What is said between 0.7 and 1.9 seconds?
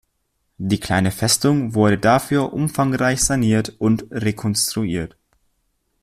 kleine Festung